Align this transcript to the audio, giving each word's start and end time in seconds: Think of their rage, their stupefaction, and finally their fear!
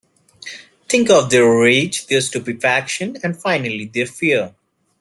Think 0.89 1.11
of 1.11 1.29
their 1.29 1.45
rage, 1.47 2.07
their 2.07 2.21
stupefaction, 2.21 3.17
and 3.23 3.39
finally 3.39 3.85
their 3.85 4.07
fear! 4.07 4.55